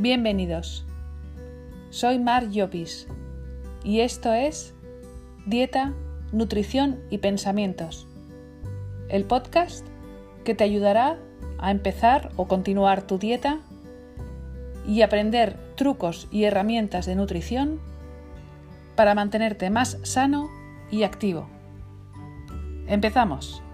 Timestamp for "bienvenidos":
0.00-0.86